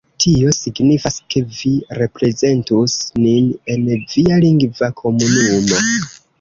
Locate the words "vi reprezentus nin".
1.57-3.53